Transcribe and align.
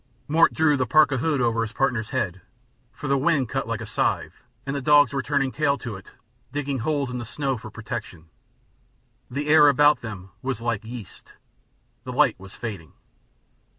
Mort 0.27 0.51
drew 0.55 0.77
the 0.77 0.87
parka 0.87 1.17
hood 1.17 1.41
over 1.41 1.61
his 1.61 1.73
partner's 1.73 2.09
head, 2.09 2.41
for 2.91 3.07
the 3.07 3.19
wind 3.19 3.49
cut 3.49 3.67
like 3.67 3.81
a 3.81 3.85
scythe 3.85 4.41
and 4.65 4.75
the 4.75 4.81
dogs 4.81 5.13
were 5.13 5.21
turning 5.21 5.51
tail 5.51 5.77
to 5.77 5.95
it, 5.95 6.09
digging 6.51 6.79
holes 6.79 7.11
in 7.11 7.19
the 7.19 7.23
snow 7.23 7.55
for 7.55 7.69
protection. 7.69 8.31
The 9.29 9.47
air 9.47 9.67
about 9.67 10.01
them 10.01 10.31
was 10.41 10.59
like 10.59 10.83
yeast; 10.83 11.33
the 12.03 12.13
light 12.13 12.39
was 12.39 12.55
fading. 12.55 12.93